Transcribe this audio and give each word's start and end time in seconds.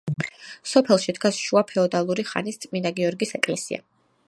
სოფელში 0.71 1.13
დგას 1.17 1.41
შუა 1.41 1.63
ფეოდალური 1.73 2.27
ხანის 2.31 2.59
წმინდა 2.65 2.95
გიორგის 3.01 3.39
ეკლესია. 3.41 3.83